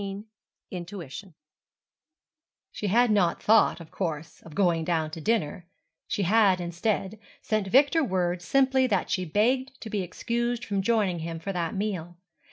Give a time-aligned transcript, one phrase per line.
[0.01, 0.23] XV
[0.71, 1.35] INTUITION
[2.71, 5.67] She had not thought, of course, of going down to dinner;
[6.07, 11.19] she had, instead, sent Victor word simply that she begged to be excused from joining
[11.19, 12.17] him for that meal.